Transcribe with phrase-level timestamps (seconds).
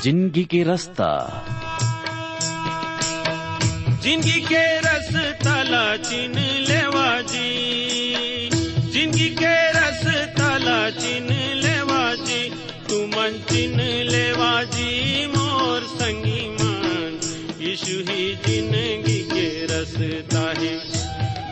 [0.00, 1.08] ज़िंदगी के रास्ता।
[4.02, 5.10] ज़िंदगी के रस
[5.42, 6.34] तला चिन
[6.68, 8.50] लेवा जी
[8.92, 10.04] ज़िंदगी के रस
[10.38, 11.28] तला चिन
[11.64, 12.42] लेवा जी
[12.88, 14.90] तू मन चिन लेवा जी
[15.36, 17.12] मोर संगी मान।
[17.60, 20.74] यीशु ही ज़िंदगी के रसता है।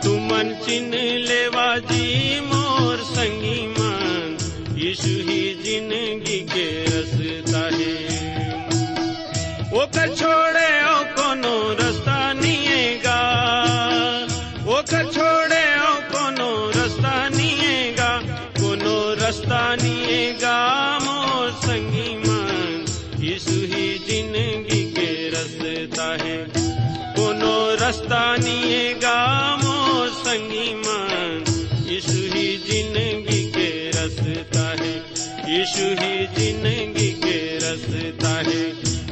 [0.03, 0.91] तू मन चिन
[1.29, 4.37] लेवा जी मोर संगी मान।
[4.77, 7.20] यीशु ही ज़िंदगी के रसता है
[9.81, 13.19] ओकर छोड़े ओ कोनो रास्ता निएगा?
[14.73, 18.09] ओकर छोड़े ओ कोनो रास्ता निएगा?
[18.59, 20.57] कोनो रास्ता निएगा?
[21.05, 22.85] मोर संगी मन
[23.23, 26.37] यीशु ही ज़िंदगी के रास्ता है।
[27.17, 29.17] कोनो रास्ता निएगा?
[29.63, 31.43] मोर संगी मन
[31.89, 34.95] यीशु ही ज़िंदगी के रास्ता है।
[35.55, 38.90] यीशु ही ज़िंदगी के रास्ता है।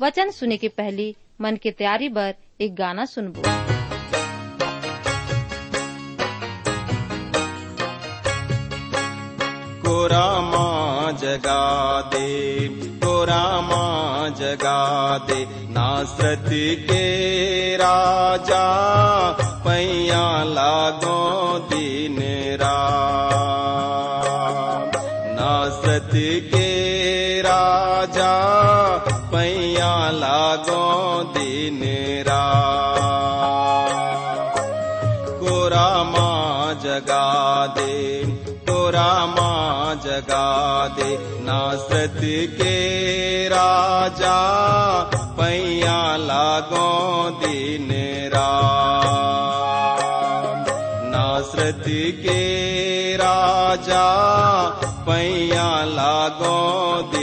[0.00, 3.42] वचन सुने के पहली मन की तैयारी बर एक गाना सुनबो।
[11.12, 16.48] जगा दे कोरा माँ जगा दे, नासरत
[16.90, 18.64] के राजा,
[19.64, 22.16] पैया लागो दिन
[22.56, 23.01] रात
[30.62, 31.82] लागो दिन
[32.22, 34.58] रात।
[35.40, 42.20] कोरा माँ जगा दे कोरा माँ जगा दे, नासरत
[42.60, 44.38] के राजा।
[45.12, 47.88] पैया लागो दिन
[48.28, 50.68] रात।
[51.04, 51.84] नासरत
[52.22, 52.42] के
[53.16, 54.06] राजा,
[55.08, 57.21] पैया लागो दिन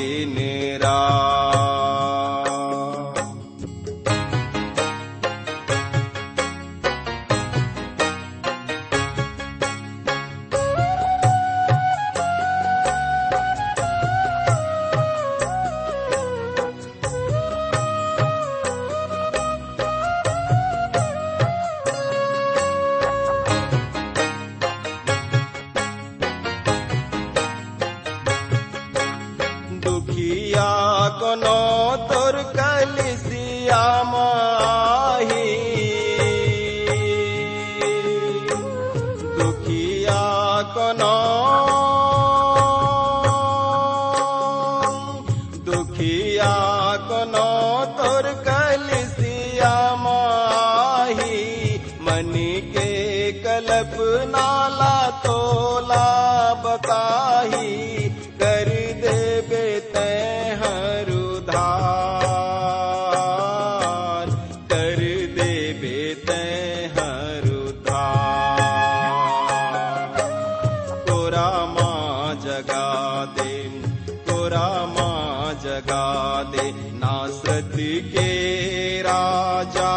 [79.08, 79.90] राजा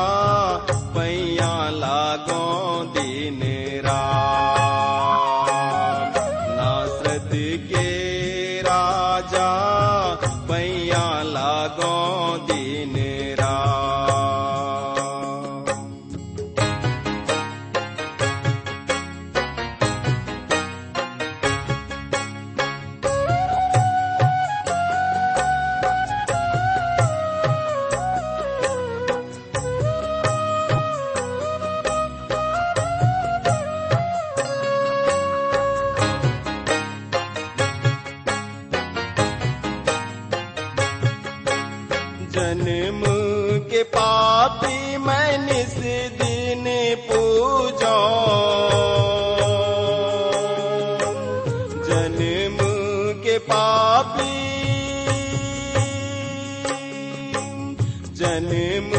[58.32, 58.90] जन्म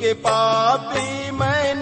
[0.00, 1.74] के पापी मैं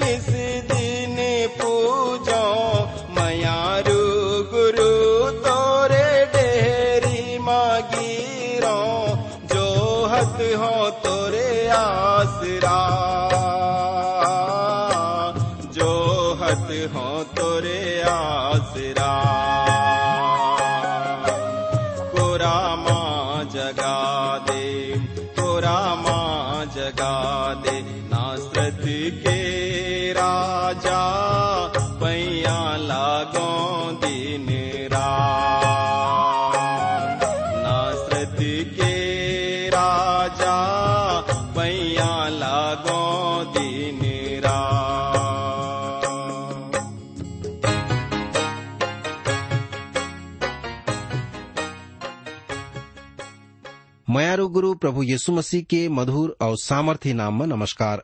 [54.11, 58.03] मयारू गुरु प्रभु यीशु मसीह के मधुर और सामर्थ्य नाम में नमस्कार।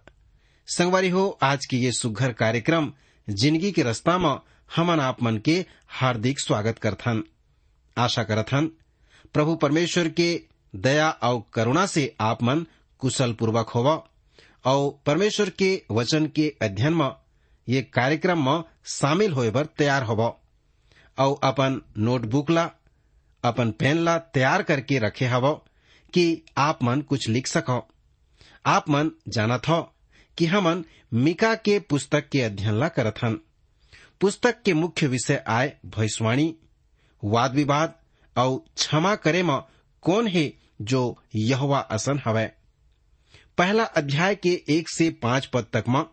[0.69, 2.93] संगवारी हो, आज की ये सुघर कार्यक्रम,
[3.29, 4.37] ज़िंदगी के रस्ता में
[4.77, 7.23] हमन आप मन के हार्दिक स्वागत करथन।
[7.97, 8.71] आशा करथन,
[9.35, 10.41] प्रभु परमेश्वर के
[10.75, 12.67] दया और करुणा से आप मन
[12.99, 17.11] कुशल पूर्वक होव और परमेश्वर के वचन के अध्ययन में,
[17.69, 22.71] ये कार्यक्रम में शामिल होए बर तैयार होव और अपन नोटबुक ला
[23.45, 25.61] अपन पेन ला तैयार करके रखे हव।
[26.17, 27.89] कि आप मन कुछ लिख सको।
[28.67, 29.95] आप मन जानत हो
[30.39, 30.85] कि हमन
[31.15, 33.41] मिका के पुस्तक के अध्ययन ला करत हन।
[34.21, 36.55] पुस्तक के मुख्य विषय आय भविष्यवाणी,
[37.25, 37.95] वाद विवाद
[38.37, 39.61] और क्षमा करे में
[40.03, 40.53] कौन है
[40.83, 42.53] जो यहवा असन हवै।
[43.59, 46.05] पहला अध्याय के एक से पाँच पद तक में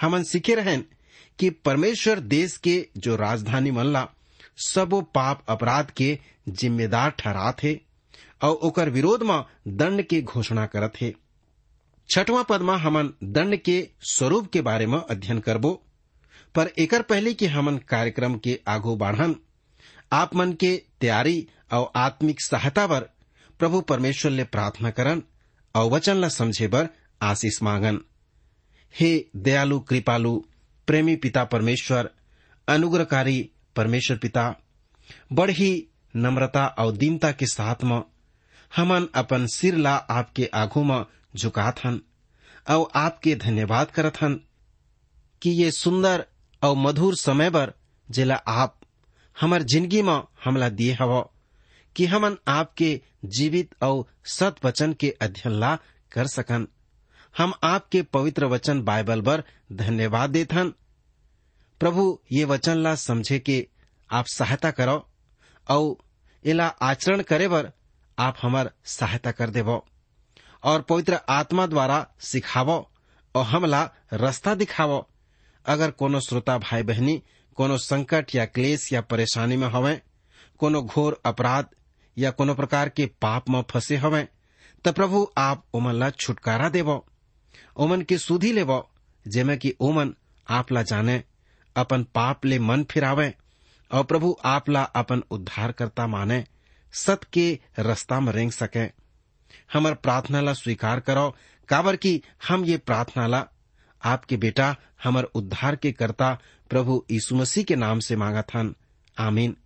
[0.00, 0.84] हमन सीखे रहन
[1.38, 4.08] कि परमेश्वर देश के जो राजधानी मनला,
[4.56, 6.18] सबो पाप अपराध के
[6.48, 7.91] जिम्मेदार ठहरा है।
[8.42, 11.14] और ओकर विरोध में दंड के घोषणा करत हे।
[12.08, 15.82] छठवां पद में हमन दंड के स्वरूप के बारे में अध्ययन करबो।
[16.54, 19.36] पर एकर पहले कि हमन कार्यक्रम के आगू बढ़न,
[20.12, 23.00] आप मन के तैयारी और आत्मिक सहायता पर
[23.58, 25.22] प्रभु परमेश्वर ले प्रार्थना करन
[25.74, 26.88] और वचन ला समझे बर
[27.22, 28.00] आशीष मांगन।
[29.00, 30.42] हे दयालु, कृपालु,
[30.86, 32.10] प्रेमी पिता परमेश्वर,
[32.68, 34.56] अनुग्रहकारी परमेश्वर पिता
[35.32, 38.02] बड़ी नम्रता और दीनता के साथ में
[38.76, 41.04] हमन अपन सिर ला आपके आगू में
[41.36, 42.00] झुकात हन
[42.70, 44.40] और आपके धन्यवाद करत हन
[45.42, 46.24] कि ये सुंदर
[46.62, 47.72] और मधुर समय बर
[48.08, 48.80] जेला आप
[49.36, 51.30] हमर ज़िंदगी में हमला दिए हव,
[51.96, 55.74] कि हमन आपके जीवित और सत वचन के अध्ययन ला
[56.12, 56.66] कर सकन।
[57.38, 59.42] हम आपके पवित्र वचन बाइबल बर
[59.72, 60.72] धन्यवाद देथन
[61.80, 63.66] प्रभु, ये वचन ला समझे के
[64.10, 64.96] आप सहायता करो
[65.66, 65.96] और
[66.44, 67.72] इला आचरण करे बर
[68.18, 69.84] आप हमार सहायता कर देवो,
[70.64, 72.90] और पवित्र आत्मा द्वारा सिखावो,
[73.34, 73.82] और हमला
[74.12, 75.08] रास्ता दिखावो।
[75.66, 77.22] अगर कोनो श्रोता भाई बहनी
[77.56, 80.02] कोनो संकट या क्लेश या परेशानी में हवे,
[80.58, 81.66] कोनो घोर अपराध
[82.18, 84.28] या कोनो प्रकार के पाप में फंसे हवे
[84.84, 87.06] तो प्रभु आप ओमन ला छुटकारा देवो,
[87.76, 88.90] ओमन के सुधी लेवो,
[89.28, 90.14] जेमे कि ओमन
[90.50, 91.24] आप ला जाने,
[91.76, 93.34] अपन पाप ले मन फिरावे,
[93.92, 96.44] और प्रभु आप ला अपन उद्धारकर्ता माने।
[96.92, 99.02] सत के रास्ता में रेंग सके।
[99.72, 101.36] हमर प्रार्थना ला स्वीकार करो
[101.68, 103.48] काबर की हम ये प्रार्थना ला
[104.04, 106.38] आपके बेटा, हमर उद्धार के कर्ता,
[106.70, 108.74] प्रभु यीशु मसीह के नाम से मांगा थन।
[109.18, 109.56] आमीन।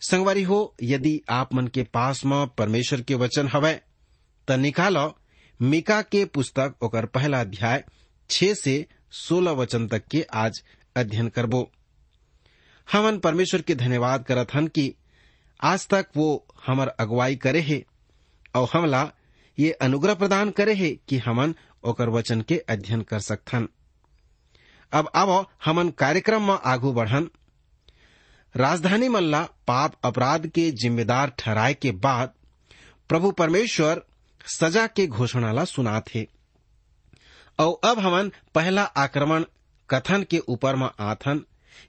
[0.00, 3.80] संगवारी हो, यदि आप मन के पास में परमेश्वर के वचन हवे,
[4.48, 5.18] त निकालो।
[5.62, 7.84] मिका के पुस्तक, ओकर पहला अध्याय,
[8.30, 10.62] छह से सोलह वचन तक के आज
[10.96, 11.70] अध्ययन करबो।
[12.92, 14.94] हमन परमेश्वर के धन्यवाद करत हन कि
[15.60, 17.82] आज तक वो हमर अगुवाई करे है,
[18.54, 19.10] और हमला
[19.58, 23.68] ये अनुग्रह प्रदान करे है कि हमन ओकर वचन के अध्ययन कर सकथन।
[24.92, 27.28] अब अब हमन कार्यक्रम में आगू बढ़न।
[28.54, 32.32] राजधानी मल्ला पाप अपराध के जिम्मेदार ठहराए के बाद
[33.10, 34.02] प्रभु परमेश्वर
[34.46, 36.26] सजा के घोषणा ला सुना थे
[37.58, 39.44] और अब हमन पहला आक्रमण
[39.88, 41.44] कथन के ऊपर में आथन।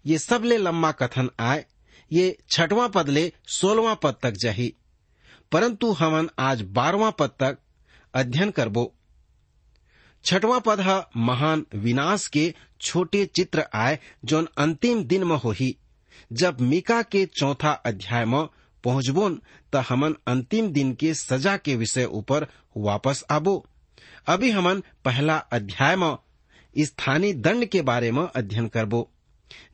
[0.06, 1.66] ये सबले लंबा कथन आए
[2.12, 4.74] ये छठवां पद ले सोलवा पद तक जही।
[5.52, 7.58] परंतु हमन आज बारहवां पद तक
[8.14, 8.96] अध्ययन करबो।
[10.26, 15.78] छठवां पद ह महान विनाश के छोटे चित्र आए, जोन अंतिम दिन में होही।
[16.34, 18.48] जब मिका के चौथा अध्याय में
[18.84, 19.42] पहुंचबोन,
[19.74, 22.48] त हमन अंतिम दिन के सजा के विषय ऊपर
[22.78, 23.66] वापस आबो।
[24.28, 26.18] अभी हमन पहला अध्याय में
[26.80, 29.12] स्थानीय दंड के बारे में अध्ययन करबो।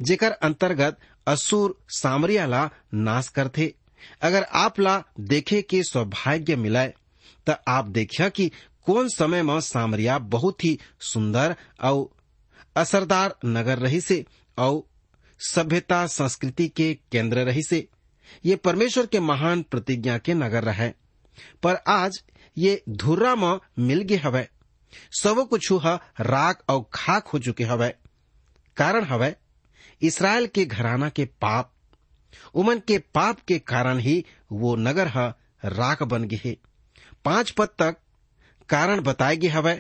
[0.02, 3.74] जेकर अंतर्गत असुर सामरिया ला नाश करथे।
[4.22, 6.94] अगर आप ला देखे के सौभाग्य मिलाए
[7.50, 8.52] त आप देखिया कि
[8.86, 12.10] कौन समय में सामरिया बहुत ही सुंदर और
[12.76, 14.26] असरदार नगर रही से
[14.58, 14.84] और
[15.40, 17.88] सभ्यता संस्कृति के केंद्र रही से
[18.46, 20.90] ये परमेश्वर के महान प्रतिज्ञा के नगर रहे।
[21.64, 22.24] पर आज
[22.58, 24.48] ये धुर्रा में मिल गए हवे।
[25.22, 27.94] सब कुछ ह राख और खाक हो चुके हवै।
[28.78, 29.36] कारण हवै
[30.02, 31.72] इसराइल के घराना के पाप,
[32.56, 35.34] उमन के पाप के कारण ही वो नगर ह
[35.64, 36.58] राख बन गे हे।
[37.26, 37.96] पाँच पद तक
[38.70, 39.80] कारण बताए गे हवै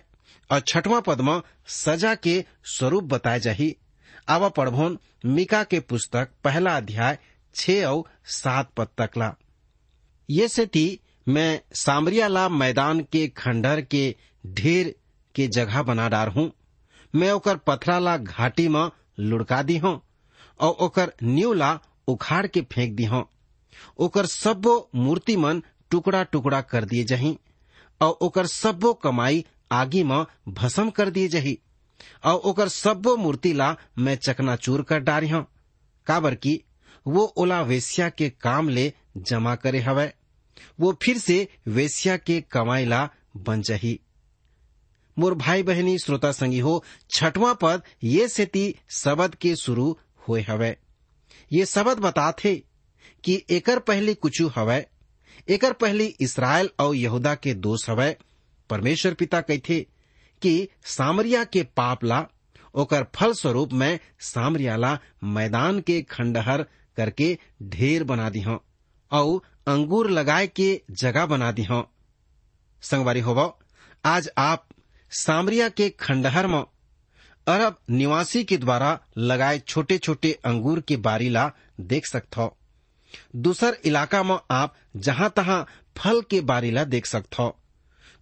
[0.50, 3.76] और छठवां पद में सजा के स्वरूप बताए जाही।
[4.30, 7.18] आवा पढ़भोन मिका के पुस्तक पहला अध्याय
[7.56, 8.04] छह और
[8.34, 9.34] सात पद तक ला।
[10.30, 14.94] ये सेती मैं सामरिया ला मैदान के खंडहर के ढेर
[15.36, 16.52] के जगह बना डार हूँ।
[17.14, 20.00] मैं ओकर पथरा ला घाटी में लुढ़का दी हूँ।
[20.60, 23.26] और ओकर नींव ला उखाड़ के फेंक दी हूँ
[24.00, 27.38] ओकर सब्बो मूर्ति मन टुकड़ा टुकड़ा कर दिए जही,
[28.02, 31.58] और ओकर सब्बो कमाई आगी में भस्म कर दिए जही,
[32.26, 35.46] और ओकर सब्बो मूर्ति ला मैं चकनाचूर कर डारी हूँ
[36.08, 36.60] काबर की
[37.06, 40.12] वो ओला वेश्या के काम ले जमा करे हवै,
[40.80, 44.00] वो फिर से वेश्या के कमाई ला बन जही।
[45.18, 49.98] मोर भाई बहनी श्रोता संगी हो, छठवां पद ये सेती शबद के शुरू
[50.28, 50.76] हुए हवै।
[51.52, 52.56] ये शबद बताथे
[53.24, 54.86] कि एकर पहले कुछ हवै,
[55.50, 58.16] एकर पहले इसराइल और यहूदा के दोष हवै।
[58.70, 59.80] परमेश्वर पिता कहथे
[60.42, 62.26] कि सामरिया के पाप ला
[62.76, 66.66] ओकर फल स्वरूप में सामरिया ला मैदान के खंडहर
[66.98, 67.28] करके
[67.64, 68.60] ढेर बना दी हूँ
[69.12, 70.70] और अंगूर लगाए के
[71.02, 71.84] जगह बना दी हूँ
[72.84, 73.40] संगवारी होब
[74.06, 74.68] आज आप
[75.12, 76.64] सामरिया के खंडहर में
[77.48, 82.58] अरब निवासी के द्वारा लगाए छोटे छोटे अंगूर के बारी ला देख सकते हो
[83.36, 85.64] दूसर इलाका में आप जहाँ तहां
[85.98, 87.50] फल के बारी ला देख सकते हो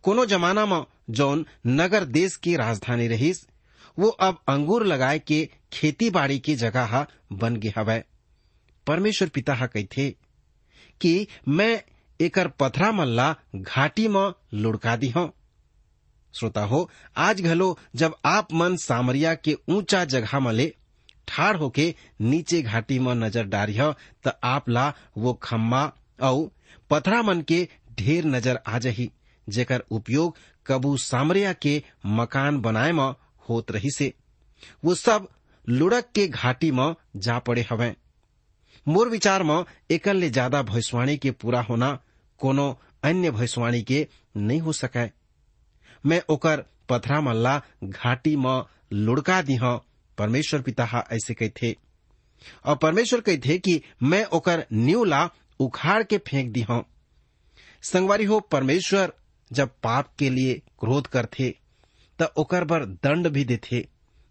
[0.04, 3.48] कोनो जमाना में जौन नगर देश की राजधानी रहीस,
[4.00, 8.04] वो अब अंगूर लगाए के खेती बाड़ी की जगह हा बन गए हवै।
[8.88, 10.10] परमेश्वर पिता हा कहथे
[11.02, 11.84] कि मैं
[12.20, 15.32] एकर पथरा मल्ला घाटी में लुढ़का दी हूँ।
[16.34, 20.74] श्रोता हो, आज घलो जब आप मन सामरिया के ऊँचा जगह में ले,
[21.28, 23.92] ठाड़ होके नीचे घाटी में नज़र डारी हो
[24.24, 25.84] तो आप ला वो खम्मा
[26.22, 26.50] और
[26.90, 29.10] पथरा मन के ढेर नज़र आ जही,
[29.48, 33.14] जेकर उपयोग कबू सामरिया के मकान बनाए में
[33.50, 34.14] होत रही से
[34.84, 35.28] वो सब
[35.68, 37.96] लुढ़क के घाटी में जा पड़े हवे।
[38.88, 41.92] मोर विचार में एकल ले ज़्यादा भविष्यवाणी के पूरा होना
[42.40, 42.70] कोनो
[43.04, 45.06] अन्य भविष्यवाणी के नहीं हो सके।
[46.06, 48.64] मैं ओकर पथरा मल्ला घाटी में
[49.44, 49.80] दी हूँ
[50.18, 51.76] परमेश्वर पिता हा ऐसे कहथे
[52.66, 55.30] और परमेश्वर कहथे कि मैं ओकर न्यू ला
[55.60, 56.84] उखाड़ के फेंक दी हूँ
[57.84, 59.14] संगवारी हो परमेश्वर,
[59.52, 61.50] जब पाप के लिए क्रोध करथे,
[62.20, 63.88] त ओकर बर दंड भी देथे,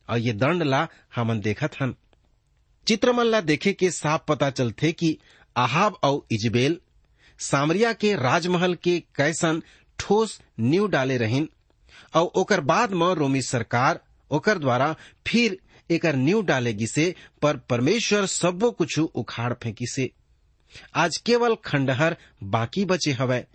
[0.08, 1.94] और ये दंड ला हमन देखत हन।
[2.86, 5.18] चित्रमन ला देखे के साफ़ पता चलथे कि
[5.56, 6.80] आहाब और इजबेल
[7.38, 9.62] सामरिया के राजमहल के कैसन
[9.98, 11.48] ठोस न्यू डाले रहिन।
[12.14, 15.58] और ओकर बाद में रोमी सरकार ओकर द्वारा फिर
[15.90, 20.10] एकर नींव डालेगी से, पर परमेश्वर सबो कुछ उखाड़ फेंकी से।
[20.94, 23.46] आज केवल खंडहर बाकी बचे हवै।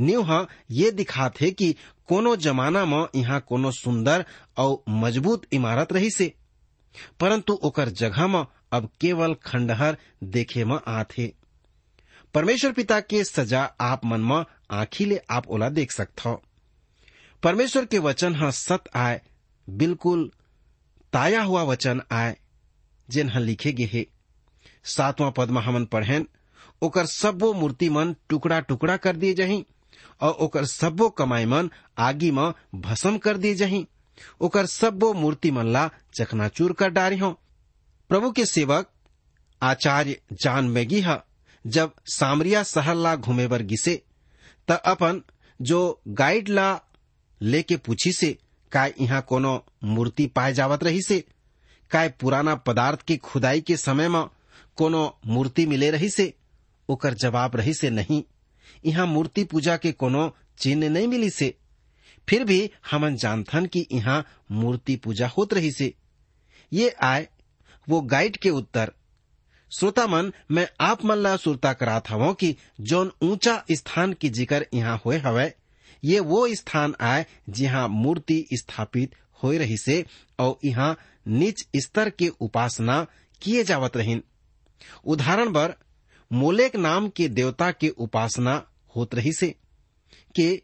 [0.00, 1.76] नींव ह ये दिखाथे कि
[2.06, 4.24] कोनो जमाना में यहाँ कोनो सुंदर
[4.56, 6.34] और मज़बूत इमारत रही से।
[7.20, 11.34] परंतु ओकर जगह में अब केवल खंडहर देखे में आथे।
[12.34, 16.36] परमेश्वर पिता के सजा आप मन में आखी ले आप ओला देख सकते
[17.42, 19.20] परमेश्वर के वचन ह सत आय
[19.68, 20.30] बिल्कुल
[21.12, 22.36] ताया हुआ वचन आय
[23.08, 24.06] जिन ह लिखे गे हे।
[24.84, 26.26] सातवां पद में हमन पढ़ेन,
[26.82, 29.64] ओकर सबो मूर्ति मन टुकड़ा टुकड़ा कर दिए जही,
[30.20, 33.86] और ओकर सब्बो कमाई मन आगी में भस्म कर दिए जही।
[34.40, 37.30] ओकर सब्बो मूर्ति मन ला चकनाचूर कर डारी हो।
[38.08, 38.90] प्रभु के सेवक
[39.62, 41.22] आचार्य जान मैगी हा,
[41.66, 44.02] जब सामरिया शहर ला घूमे बर गिसे,
[44.68, 45.22] त अपन
[45.60, 46.80] जो गाइड ला
[47.40, 48.36] लेके पूछी से
[48.72, 51.24] काय यहाँ कोनो मूर्ति पाए जावत रही से
[51.90, 54.24] काय पुराना पदार्थ की खुदाई के समय में
[54.76, 56.32] कोनो मूर्ति मिले रही से
[56.88, 58.22] ओकर जवाब रही से नहीं।
[58.86, 61.54] यहाँ मूर्ति पूजा के कोनो चिन्ह नहीं मिली से
[62.28, 62.58] फिर भी
[62.90, 65.92] हमन जानथन कि यहाँ मूर्ति पूजा होत रही से
[66.72, 67.28] ये आय,
[67.88, 68.92] वो गाइड के उत्तर।
[69.70, 74.66] श्रोता मन, मैं आप मन ला सुरता करात हवो कि जौन ऊँचा स्थान की ज़िक्र
[74.74, 75.52] यहाँ हुए हवै
[76.06, 80.04] ये वो स्थान आय जहाँ मूर्ति स्थापित हो रही से
[80.38, 80.96] और यहाँ
[81.28, 83.06] नीच स्तर के उपासना
[83.42, 84.22] किए जावत रहीन।
[85.04, 85.74] उदाहरण बर,
[86.30, 88.54] मोलेक नाम के देवता के उपासना
[88.96, 89.54] होत रही से
[90.36, 90.62] के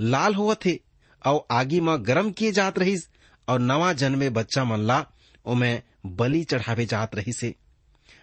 [0.00, 0.78] लाल हुआ थे
[1.26, 3.08] और आगी में गरम किए जात रहीस
[3.48, 5.04] और नवा जन्मे बच्चा मन ला
[5.46, 7.54] ओमे बलि चढ़ावे जात रही से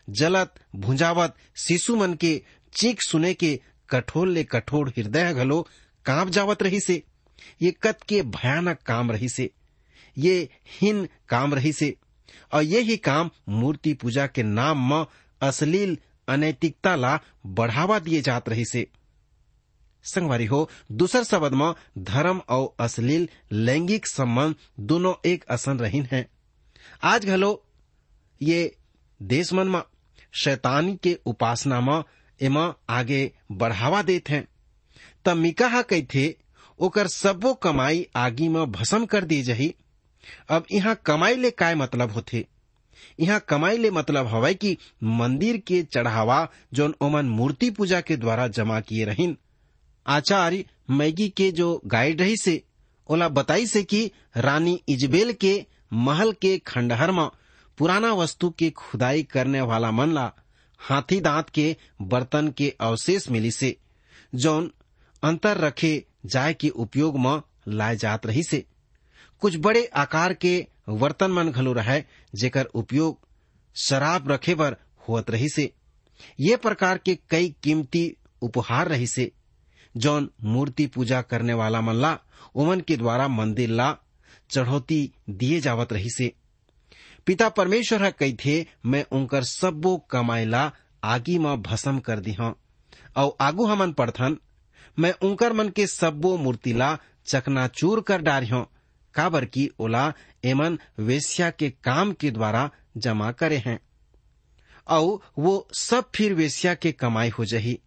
[0.09, 2.41] जलत, भुंजावत, शिशु मन के
[2.73, 3.59] चीख सुने के
[3.89, 5.67] कठोर ले कठोर हृदय घलो
[6.05, 7.03] काँप जावत रही से।
[7.61, 9.49] ये कत के भयानक काम रही से।
[10.17, 11.95] ये हीन काम रही से।
[12.53, 15.05] और ये ही काम मूर्ति पूजा के नाम में
[15.41, 15.97] अश्लील
[16.27, 18.87] अनैतिकता ला बढ़ावा दिए जात रही से।
[20.03, 26.29] संगवारी हो, दूसर शब्द में धर्म और अश्लील लैंगिक संबंध दोनों एक असन रहीन है।
[27.03, 27.65] आज घलो
[28.41, 28.75] ये
[29.21, 29.81] देश मन में
[30.43, 32.03] शैतानी के उपासना में
[32.41, 34.47] एमा आगे बढ़ावा देते हैं।
[35.25, 36.35] तब मिकाहा कहथे
[36.79, 39.73] ओकर सबो कमाई आगी में भस्म कर दी जही।
[40.49, 42.45] अब यहाँ कमाई ले काय मतलब होथे?
[43.19, 48.47] यहाँ कमाई ले मतलब हवय कि मंदिर के चढ़ावा जोन ओमन मूर्ति पूजा के द्वारा
[48.47, 49.35] जमा किए रहीन।
[50.05, 52.61] आचार्य मैगी के जो गाइड रही से,
[53.09, 57.27] ओला बताई से कि रानी इजबेल के महल के खंडहर में
[57.77, 60.31] पुराना वस्तु के खुदाई करने वाला मन ला
[60.79, 63.75] हाथी दांत के बर्तन के अवशेष मिली से,
[64.35, 64.71] जौन
[65.25, 68.65] अंतर रखे जाय के उपयोग में लाए जात रही से
[69.41, 72.03] कुछ बड़े आकार के बर्तन मन घलो रहे
[72.35, 73.19] जेकर उपयोग
[73.75, 74.75] शराब रखे बर
[75.07, 75.71] होत रही से
[76.39, 78.05] ये प्रकार के कई कीमती
[78.41, 79.31] उपहार रही से
[79.95, 82.17] जौन मूर्ति पूजा करने वाला मन ला,
[82.55, 83.95] ओमन के द्वारा मंदिर ला
[84.51, 86.33] चढ़ौती दिए जावत रही से
[87.25, 90.71] पिता परमेश्वर ह कही थे, मैं उनकर सबो कमाई ला
[91.03, 92.53] आगी में भस्म कर दी हूँ
[93.17, 94.37] और आगू हमन पढ़थन
[94.99, 98.67] मैं उनकर मन के सब्बो मूर्ति ला चकनाचूर कर डारी हूँ।
[99.13, 100.13] काबर की ओला
[100.45, 103.79] एमन वेश्या के काम के द्वारा जमा करे हैं।
[104.87, 107.79] और वो सब फिर वेश्या के कमाई हो जही।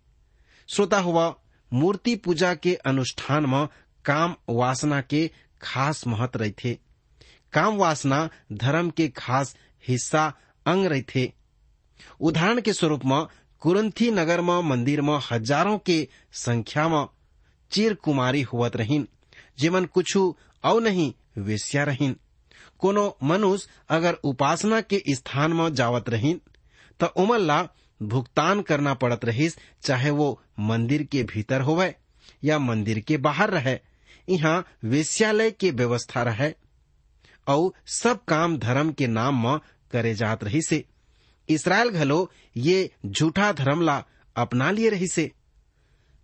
[0.69, 1.35] श्रोता हुआ,
[1.73, 3.69] मूर्ति पूजा के अनुष्ठान में
[4.05, 5.31] काम वासना के
[5.63, 6.75] खास महत्व रही थे
[7.53, 9.57] काम वासना धर्म के खास
[9.89, 10.33] हिस्सा
[10.67, 11.33] अंग रही थे
[12.21, 13.27] उदाहरण के स्वरूप में
[13.63, 17.07] में हज़ारों के संख्या में
[17.71, 19.07] चिर कुमारी हुवत रहीन
[19.59, 20.35] जीवन कुछु
[20.65, 22.15] औ नहीं वेश्या रहीन।
[22.79, 26.41] कोनो मनुष्य अगर उपासना के स्थान में जावत रहीन
[27.01, 27.63] तो उमर ला
[28.01, 31.95] भुगतान करना पड़त रहीस, चाहे वो मंदिर के भीतर होवे
[32.45, 33.79] या मंदिर के बाहर रहे।
[34.29, 36.53] यहाँ वेश्यालय के व्यवस्था रहे
[37.47, 39.59] और सब काम धर्म के नाम में
[39.91, 40.85] करे जात रही से
[41.49, 44.03] इसराइल घलो ये झूठा धर्म ला
[44.37, 45.31] अपना लिए रही से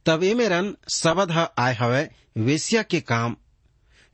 [0.07, 3.37] तब ए मेरन शब्द आय हवे वेश्या के काम।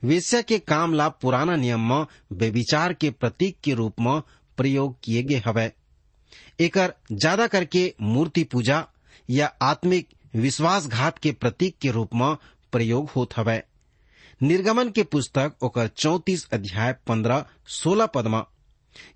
[0.03, 4.21] वेश्या के काम ला पुराना नियम में व्यविचार के प्रतीक के रूप में
[4.57, 5.71] प्रयोग किए गए हवे।
[6.59, 8.85] एकर ज़्यादा करके मूर्ति पूजा
[9.29, 12.35] या आत्मिक विश्वासघात के प्रतीक के रूप में
[12.73, 13.61] प्रयोग होत हवे।
[14.41, 18.41] निर्गमन के पुस्तक ओकर चौतीस अध्याय पंद्रह सोलह पद में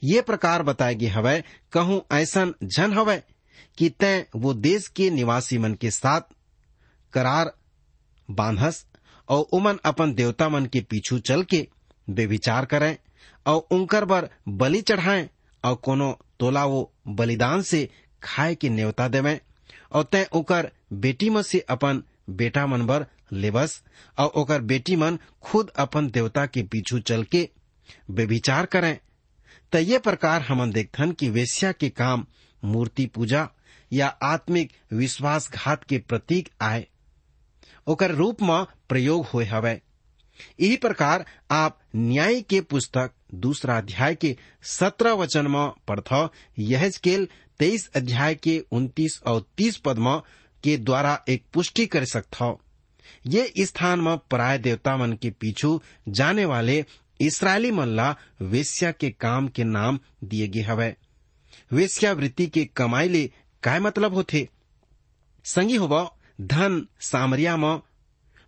[0.04, 3.24] ये प्रकार बताए गए हवे, कहूँ ऐसा जन हवे
[3.78, 6.22] कि तय वो देश के निवासी मन के साथ
[7.14, 7.54] करार
[8.32, 8.86] बांधस
[9.30, 11.68] और उमन अपन देवता मन के पीछू चल के
[12.10, 12.98] बेविचार करें
[13.48, 15.30] और उनकर बर बलि चढ़ाएँ
[15.64, 17.90] और कोनो तोला वो बलिदान से
[18.24, 19.40] खाए के न्योता देवे
[19.92, 23.84] और तय ओकर बेटी मन से अपन बेटा मन बर लेबस
[24.20, 27.50] और ओकर बेटी मन खुद अपन देवता के पीछू चल के
[28.12, 29.00] बेविचार करें।
[29.74, 32.26] त ये प्रकार हमन देखथन कि वेश्या के काम
[32.64, 33.50] मूर्ति पूजा
[33.94, 36.88] या आत्मिक विश्वासघात के प्रतीक आए।
[37.88, 39.82] ओकर रूप में प्रयोग हुए हवे।
[40.62, 47.28] यही प्रकार आप न्याय के पुस्तक दूसरा अध्याय के सत्रह वचन में पढ़थ। यह स्केल
[47.60, 50.20] तेईस अध्याय के उन्तीस और तीस पद में
[50.64, 52.58] के द्वारा एक पुष्टि कर सकता
[53.28, 56.86] ये स्थान में पराय देवता मन के पीछू जाने वाले
[57.22, 60.96] इसराइली मल्ला वेश्या के काम के नाम दिए गए हवे।
[61.74, 63.32] वेश्यावृत्ति के कमाई ले
[63.64, 64.50] काय मतलब होथे?
[65.44, 67.82] संगी होवा धन सामरिया में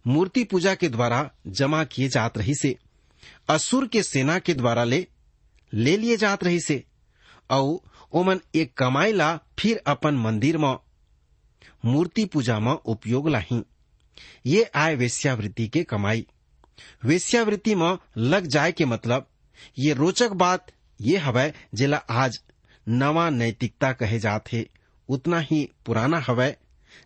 [0.08, 2.75] मूर्ति पूजा के द्वारा जमा किए जात रही से
[3.49, 5.08] असुर के सेना के द्वारा ले
[5.73, 6.84] ले लिए जात रही से
[7.49, 7.80] और
[8.13, 10.77] ओमन एक कमाई ला फिर अपन मंदिर में
[11.86, 13.63] मूर्ति पूजा में उपयोग लाही।
[14.45, 16.27] ये आय वेश्यावृत्ति के कमाई।
[17.05, 19.27] वेश्यावृत्ति में लग जाए के मतलब
[19.79, 22.39] ये रोचक बात ये हवै जिला आज
[22.89, 24.69] नवा नैतिकता कहे जाते
[25.09, 26.57] उतना ही पुराना हवै,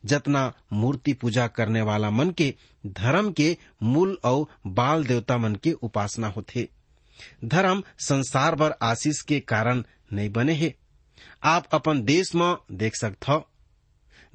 [0.06, 2.56] जतना मूर्ति पूजा करने वाला मन के,
[2.86, 6.68] धर्म के मूल और बाल देवता मन के उपासना होथे।
[7.46, 10.76] धर्म संसार भर आशीष के कारण नहीं बने है।
[11.44, 13.48] आप अपन देश में देख सकते हो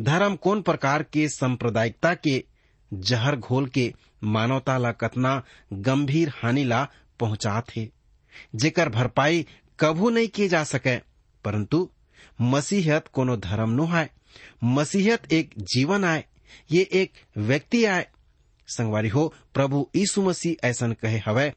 [0.00, 2.44] धर्म कौन प्रकार के सांप्रदायिकता के
[2.92, 3.92] जहर घोल के
[4.24, 6.86] मानवता ला कतना गंभीर हानि ला
[7.20, 7.88] पहुँचा थे
[8.54, 9.46] जेकर भरपाई
[9.80, 10.96] कभू नहीं किए जा सके,
[11.44, 11.88] परंतु
[12.40, 14.08] मसीहत कोनो धर्म नु है
[14.64, 16.24] मसीहत एक जीवन आए,
[16.70, 18.06] ये एक व्यक्ति आए।
[18.68, 21.52] संगवारी हो, प्रभु यीशु मसीह ऐसन कहे हवे,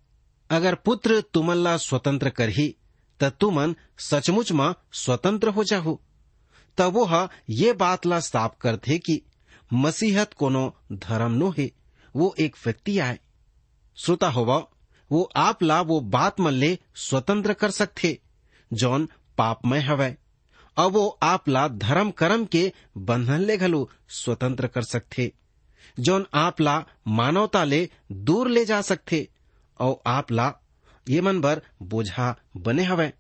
[0.50, 2.76] अगर पुत्र तुमन ला स्वतंत्र करही,
[3.20, 5.98] त तुमन सचमुच में स्वतंत्र हो जाहु।
[6.78, 9.22] तब वो ये बात ला साफ़ करथे कि
[9.72, 11.70] मसीहत कोनो धर्म नो है
[12.16, 13.20] वो एक व्यक्ति आए।
[13.98, 14.58] श्रोता होवा,
[15.12, 18.18] वो आप ला वो बात मन ले स्वतंत्र कर सकथे,
[18.72, 20.18] जौन पापमय हवय
[20.78, 25.32] अब वो आप ला धर्म कर्म के बंधन ले घलो स्वतंत्र कर सकथे,
[26.00, 29.28] जौन आप ला मानवता ले दूर ले जा सकते
[29.80, 30.54] और आप ला
[31.10, 33.14] ये मन बर बोझा बने हवय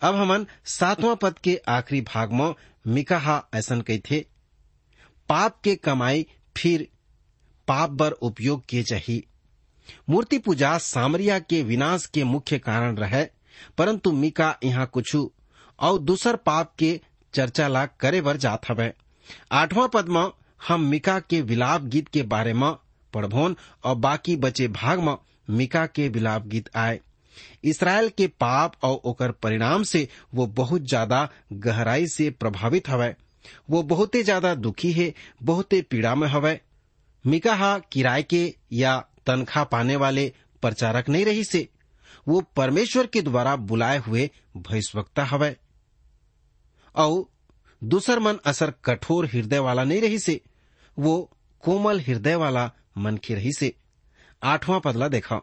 [0.00, 2.54] अब हमन सातवां पद के आखिरी भाग में
[2.86, 4.24] मिकाहा ऐसन कही थे
[5.28, 6.86] पाप के कमाई फिर
[7.68, 9.22] पाप बर उपयोग किए चाहिए
[10.10, 13.24] मूर्ति पूजा सामरिया के विनाश के मुख्य कारण रहे,
[13.78, 17.00] परंतु मिका यहाँ कुछ और दूसर पाप के
[17.34, 18.92] चर्चा ला करे बर जात हवे।
[19.52, 20.30] आठवां पद में
[20.68, 22.72] हम मिका के विलाप गीत के बारे में
[23.12, 25.16] पढ़भोन और बाकी बचे भाग में
[25.48, 27.00] मिका के विलाप गीत आए।
[27.64, 33.14] इसराइल के पाप और ओकर परिणाम से वो बहुत ज़्यादा गहराई से प्रभावित हवय
[33.70, 36.60] वो बहुत ही ज़्यादा दुखी है, बहुते पीड़ा में हवय
[37.24, 41.68] मिकाहा किराए के या तनख्वाह पाने वाले प्रचारक नहीं रही से,
[42.28, 45.56] वो परमेश्वर के द्वारा बुलाए हुए भविष्यवक्ता हवय
[46.94, 47.24] और
[47.82, 50.40] दूसर मन असर कठोर हृदय वाला नहीं रही से,
[50.96, 51.30] वो
[51.62, 53.74] कोमल हृदय वाला मन की रही से।
[54.42, 55.40] आठवां पदला देखा।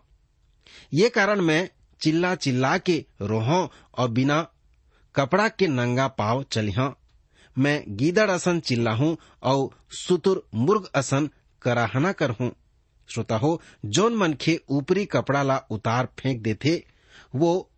[0.93, 1.69] ये कारण मैं
[2.01, 4.41] चिल्ला चिल्ला के रोहों और बिना
[5.15, 6.93] कपड़ा के नंगा पाव चलिहा
[7.58, 11.30] मैं गीदड़ असन चिल्ला हूँ और सुतुर मुर्ग असन
[11.62, 12.52] कराहना कर हूँ
[13.10, 16.84] श्रोता हो जोन मनखे ऊपरी कपड़ा ला उतार फेंक देथे,
[17.36, 17.70] वो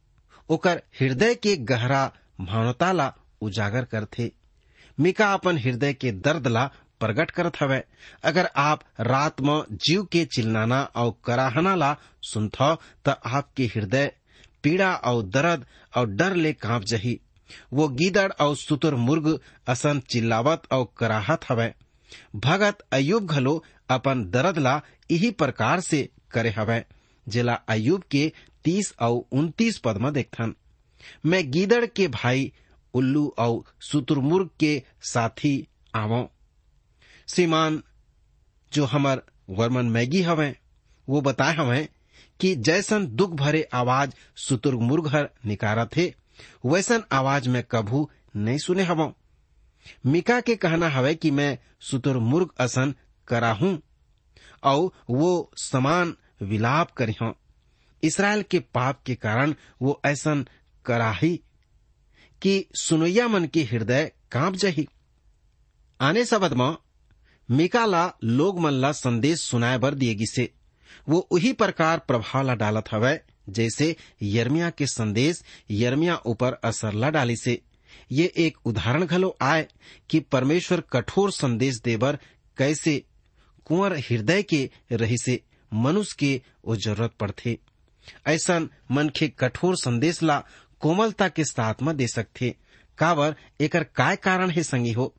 [0.49, 2.11] ओकर हृदय के गहरा
[2.41, 4.31] भावनता ला उजागर करथे।
[4.99, 6.65] मिका अपन हृदय के दर्द ला
[6.99, 7.83] प्रकट करत हवै।
[8.23, 14.11] अगर आप रात में जीव के चिल्लाना और कराहना ला सुनथ, त आपके हृदय
[14.63, 15.65] पीड़ा और दर्द
[15.97, 17.19] और डर ले काँप जही।
[17.73, 21.73] वो गीदड़ और सुतुर मुर्ग असन चिल्लावत और कराहत हवै।
[22.35, 24.81] भगत अयुब घलो अपन दर्द ला
[25.11, 26.85] यही प्रकार से करे हवै,
[27.27, 28.31] जेला अयुब के
[28.63, 30.55] तीस और उन्तीस पद में देखथन।
[31.25, 32.51] मैं गीदड़ के भाई
[32.93, 36.31] उल्लू और सुतुरमुर्ग के साथी आवो।
[37.27, 37.83] श्रीमान,
[38.73, 40.55] जो हमर वर्मन मैगी हवे,
[41.09, 41.89] वो बताए हवे
[42.39, 46.13] कि जैसन दुख भरे आवाज़ सुतुरमुर्ग हर निकारा थे
[46.65, 49.13] वैसन आवाज़ में कभू नहीं सुने हवो।
[50.05, 52.93] मिका के कहना हवे कि मैं सुतुरमुर्ग असन
[53.27, 53.79] करा हूँ
[54.63, 57.15] और वो समान विलाप करी
[58.03, 60.45] इसराइल के पाप के कारण वो ऐसन
[60.85, 61.35] कराही
[62.41, 64.87] कि सुनैया मन के हृदय काँप जही।
[65.99, 66.75] आने शब्द में
[67.49, 70.53] मिकाला लोग मन ला संदेश सुनाए बर दिएगी से
[71.09, 73.17] वो उही प्रकार प्रभाव ला डालत हवै।
[73.49, 77.61] जैसे यर्मिया के संदेश यर्मिया ऊपर असर ला डाली से।
[78.11, 79.67] ये एक उदाहरण घलो आए
[80.09, 82.17] कि परमेश्वर कठोर संदेश देबर
[82.57, 83.03] कैसे
[83.65, 85.41] कुंवर हृदय के रही से
[85.73, 87.57] मनुष्य के वो ज़रूरत पड़थे।
[88.27, 88.59] ऐसा
[88.91, 90.43] मन के कठोर संदेश ला
[90.79, 92.55] कोमलता के साथ में दे सकथे।
[92.97, 95.13] काबर एकर काय कारण है संगी हो?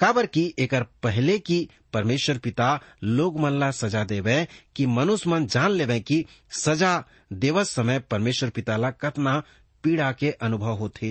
[0.00, 5.46] काबर की एकर पहले की परमेश्वर पिता लोग मन ला सजा देवे कि मनुष्य मन
[5.46, 6.24] जान लेवे कि
[6.58, 9.42] सजा देवत समय परमेश्वर पिता ला कतना
[9.82, 11.10] पीड़ा के अनुभव होथे,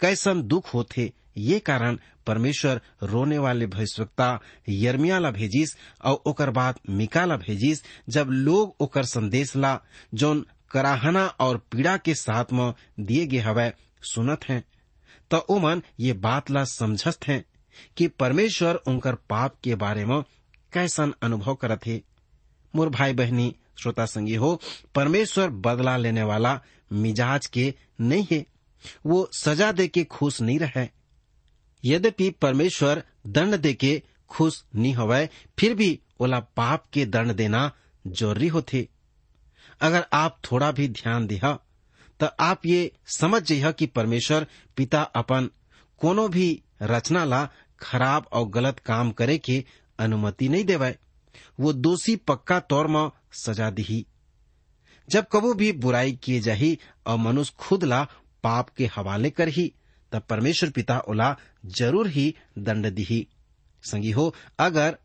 [0.00, 6.78] कैसन दुख होथे, ये कारण परमेश्वर रोने वाले भविष्यवक्ता यर्मिया ला भेजिस और ओकर बाद
[6.90, 9.80] मिका ला भेजिस, जब लोग ओकर संदेश ला,
[10.14, 14.64] जोन कराहना और पीड़ा के साथ में दिए गे हवै, सुनत हैं।
[15.30, 17.44] तो ओमन ये बात ला समझत हैं।
[17.96, 20.22] कि परमेश्वर उनकर पाप के बारे में
[20.72, 22.00] कैसन अनुभव करत है।
[22.74, 24.60] मोर भाई बहनी श्रोता संगी हो,
[24.94, 26.60] परमेश्वर बदला लेने वाला
[26.92, 28.44] मिजाज के नहीं है।
[29.06, 30.88] वो सजा दे के खुश नहीं रहे।
[31.84, 37.70] यद्यपि परमेश्वर दंड दे के खुश नहीं होवे, फिर भी ओला पाप के दंड देना
[38.06, 38.88] ज़रूरी होते
[39.80, 41.52] अगर आप थोड़ा भी ध्यान दिया
[42.20, 45.48] तो आप ये समझ जइह कि परमेश्वर पिता अपन
[46.00, 47.48] कोनो भी रचना ला
[47.80, 49.64] खराब और गलत काम करे के
[49.98, 50.94] अनुमति नहीं देवे।
[51.60, 54.04] वो दोषी पक्का तौर में सजा दी
[55.08, 58.02] जब कबो भी बुराई किए जाही और मनुष्य खुद ला
[58.44, 59.72] पाप के हवाले कर ही
[60.12, 61.34] तब परमेश्वर पिता ओला
[61.78, 63.26] ज़रूर ही दंड दी
[63.84, 64.96] संगी हो, अगर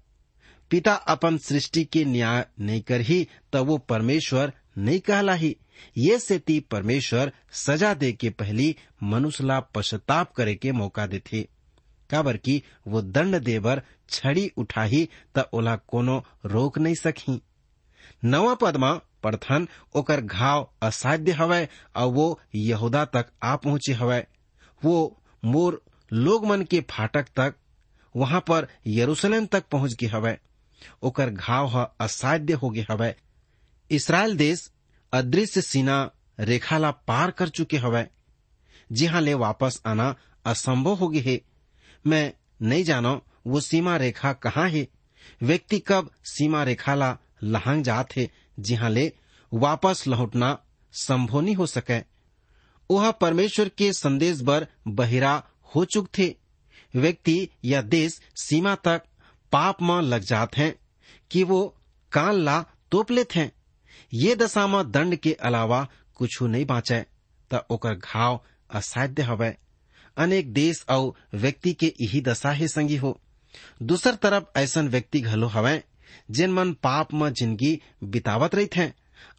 [0.72, 5.56] पिता अपन सृष्टि के न्याय नहीं कर ही तब वो परमेश्वर नहीं कहला ही
[5.98, 7.32] ये सेती परमेश्वर
[7.66, 11.48] सजा दे के पहली मनुष्य ला पश्चाताप करे के मौका देते
[12.14, 17.42] काबर की वो दंड देबर छड़ी उठाही त ओला कोनो रोक नहीं सकी
[18.26, 24.26] नवा पद में प्रथन ओकर घाव असाध्य हवय और वो यहूदा तक आ पहुँचे हवय
[24.82, 24.96] वो
[25.44, 27.54] मोर लोग मन के फाटक तक,
[28.16, 30.38] वहाँ पर यरूशलेम तक पहुँच गए हवय
[31.04, 33.16] ओकर घाव ह असाध्य हो गए हवय
[33.92, 34.70] इसराइल देश
[35.14, 35.98] अदृश्य सीना
[36.40, 38.10] रेखा ला पार कर चुके हवय
[38.92, 41.40] जिहा ले वापस आना असंभव हो गए है।
[42.08, 44.88] मैं नहीं जानो वो सीमा रेखा कहाँ है?
[45.44, 48.08] व्यक्ति कब सीमा रेखा ला लहांग जात?
[48.60, 49.12] जिहां ले
[49.54, 50.60] वापस लौटना
[50.92, 52.00] संभव नहीं हो सके।
[52.92, 55.44] वह परमेश्वर के संदेश बर बहिरा
[55.76, 56.36] हो चुक थे
[56.96, 59.02] व्यक्ति या देश सीमा तक
[59.52, 60.76] पाप में लग जाते हैं
[61.32, 61.78] कि वो
[62.12, 63.52] कान ला तोप लेते हैं।
[64.14, 67.06] ये दशा में दंड के अलावा कुछ नहीं बाँचे,
[67.54, 69.58] त ओकर घाव असाध्य हवय
[70.18, 73.20] अनेक देश और व्यक्ति के यही दशा है संगी हो।
[73.84, 75.84] दूसर तरफ़ ऐसन व्यक्ति घलो हवय
[76.32, 78.88] जिन मन पाप में ज़िंदगी बितावत रही थे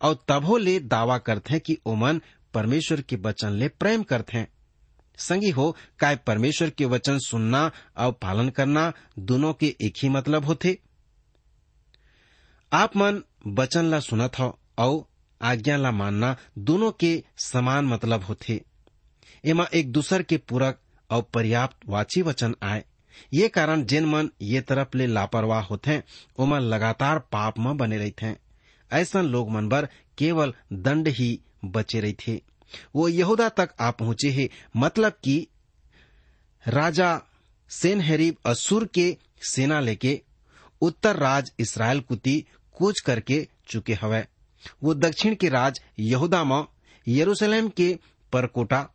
[0.02, 2.20] और तभो ले दावा करते हैं कि ओमन
[2.54, 4.48] परमेश्वर के वचन ले प्रेम करते हैं।
[5.18, 10.44] संगी हो, काय परमेश्वर के वचन सुनना और पालन करना दोनों के एक ही मतलब
[10.44, 10.78] होते
[12.72, 15.04] आप मन वचन ला सुनत हो और
[15.40, 18.60] आज्ञा ला मानना दोनों के समान मतलब होते
[19.50, 20.78] एमा एक दूसर के पूरक
[21.10, 22.84] और पर्याप्त वाची वचन आए
[23.34, 26.02] ये कारण जिन मन ये तरफ़ ले लापरवाह होते
[26.40, 28.38] ओमन लगातार पाप में बने रहते हैं
[28.90, 31.38] ऐसा लोग मन बर केवल दंड ही
[31.74, 32.40] बचे रही थे
[32.94, 35.36] वो यहूदा तक आ पहुँचे है मतलब कि
[36.64, 37.10] राजा
[37.70, 39.16] सेनहेरीब असुर के
[39.52, 40.20] सेना लेके
[40.82, 42.38] उत्तर राज इसराइल कुती
[42.76, 44.24] कूच करके चुके हवै
[44.82, 46.62] वो दक्षिण के राज यहूदा में
[47.06, 47.94] यरूशलेम के
[48.32, 48.86] परकोटा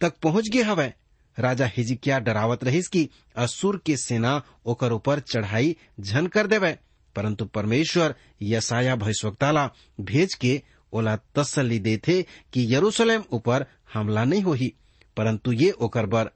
[0.00, 0.92] तक पहुँच गए हवै।
[1.36, 6.76] राजा हिजकिया डरावत रहीस कि असुर के सेना ओकर ऊपर चढ़ाई झन कर देवे।
[7.16, 9.66] परंतु परमेश्वर यसाया भविष्यवक्ताला
[10.00, 14.72] भेज के ओला तसल्ली देथे कि यरूशलेम ऊपर हमला नहीं होही,
[15.16, 16.30] परंतु ये ओकर बर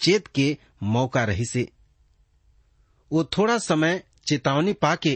[0.00, 1.68] चेत के मौका रही से
[3.10, 5.14] वो थोड़ा समय चेतावनी पाके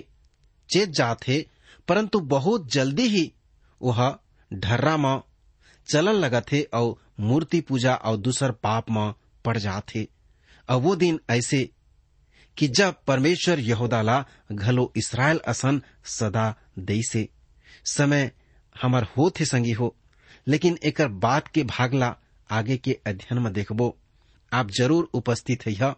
[0.69, 1.47] चेत जाते
[1.89, 3.33] परंतु बहुत जल्दी ही
[3.81, 4.19] वह
[4.51, 5.21] ढर्रा में
[5.89, 9.13] चलन लगा थे और मूर्ति पूजा और दूसर पाप में
[9.45, 10.07] पड़ जाते
[10.69, 11.69] और वो दिन ऐसे
[12.57, 17.29] कि जब परमेश्वर यहोदाला घलो इसराइल असन सदा दई से
[17.87, 18.31] समय
[18.77, 19.95] हमर हो थे संगी हो,
[20.47, 22.15] लेकिन एकर बात के भागला
[22.51, 23.97] आगे के अध्ययन में देखबो।
[24.53, 25.95] आप ज़रूर उपस्थित है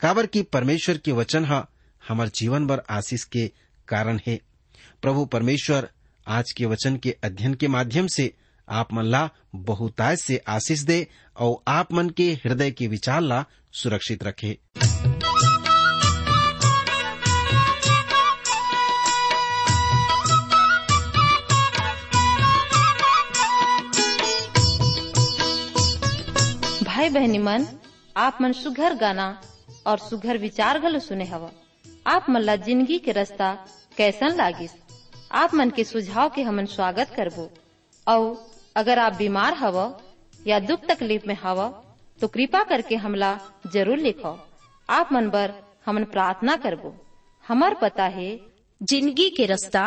[0.00, 1.62] काबर की परमेश्वर के वचन है
[2.02, 3.46] हमार जीवन भर आशीष के
[3.88, 4.40] कारण है।
[5.02, 5.88] प्रभु परमेश्वर
[6.26, 8.32] आज के वचन के अध्ययन के माध्यम से
[8.72, 11.06] आप मन ला बहुताय से आशीष दे
[11.36, 14.58] और आप मन के हृदय के विचार ला सुरक्षित रखे।
[26.84, 27.66] भाई बहनी मन,
[28.16, 29.40] आप मन सुघर गाना
[29.86, 31.50] और सुघर विचार घलो सुने हवा।
[32.06, 33.54] आप मन ला ज़िंदगी के रास्ता
[33.96, 34.70] कैसन लागिस?
[35.32, 37.50] आप मन के सुझाव के हमन स्वागत करबो।
[38.08, 39.78] और अगर आप बीमार हव
[40.46, 41.58] या दुख तकलीफ़ में हव
[42.20, 43.30] तो कृपा करके हमला
[43.72, 44.38] ज़रूर लिखो।
[44.88, 45.52] आप मन बर
[45.86, 46.94] हमन प्रार्थना करबो।
[47.44, 48.30] हमार पता है
[48.80, 49.84] ज़िंदगी के रास्ता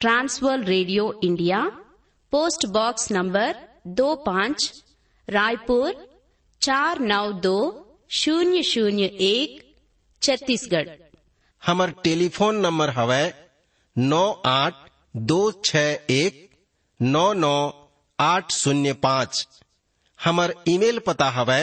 [0.00, 1.60] transworld radio India
[2.32, 3.54] post box number
[3.98, 4.70] दो पाँच
[5.28, 5.94] रायपुर
[6.62, 7.58] चार नौ दो
[8.12, 9.60] शून्य शून्य एक
[10.22, 10.88] छत्तीसगढ़।
[11.62, 13.20] हमार टेलीफोन नंबर हवा
[13.96, 14.74] नौ आठ
[15.30, 15.76] दो छ
[16.10, 16.48] एक
[17.00, 17.56] नौ नौ
[18.20, 19.46] आठ शून्य पाँच।
[20.18, 21.62] हमार ईमेल पता हवै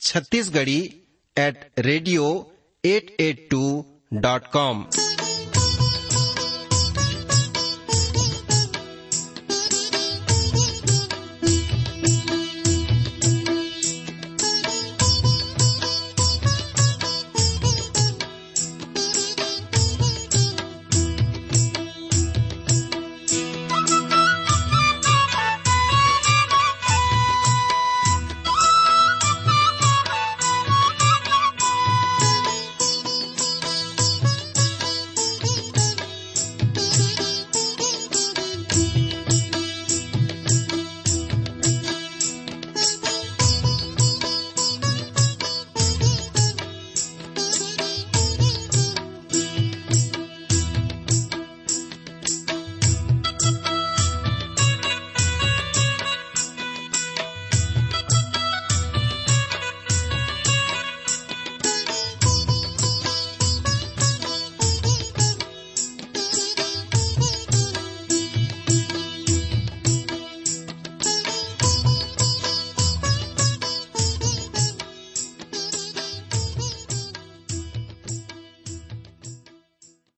[0.00, 0.80] Chhattisgarhi
[1.36, 2.28] at radio
[2.84, 3.64] at eight two
[4.22, 4.84] dot com